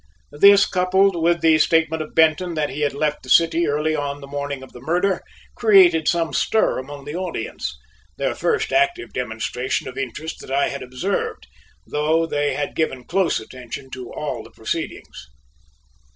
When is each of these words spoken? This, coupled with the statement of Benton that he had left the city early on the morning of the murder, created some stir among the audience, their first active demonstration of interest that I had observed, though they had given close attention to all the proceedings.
This, 0.31 0.65
coupled 0.65 1.15
with 1.15 1.41
the 1.41 1.59
statement 1.59 2.01
of 2.01 2.15
Benton 2.15 2.55
that 2.55 2.71
he 2.71 2.79
had 2.81 2.93
left 2.95 3.21
the 3.21 3.29
city 3.29 3.67
early 3.67 3.95
on 3.95 4.19
the 4.19 4.25
morning 4.25 4.63
of 4.63 4.71
the 4.73 4.81
murder, 4.81 5.21
created 5.53 6.07
some 6.07 6.33
stir 6.33 6.79
among 6.79 7.05
the 7.05 7.13
audience, 7.15 7.77
their 8.17 8.33
first 8.33 8.73
active 8.73 9.13
demonstration 9.13 9.87
of 9.87 9.99
interest 9.99 10.39
that 10.39 10.49
I 10.49 10.69
had 10.69 10.81
observed, 10.81 11.45
though 11.85 12.25
they 12.25 12.55
had 12.55 12.73
given 12.75 13.03
close 13.03 13.39
attention 13.39 13.91
to 13.91 14.11
all 14.11 14.41
the 14.41 14.49
proceedings. 14.49 15.27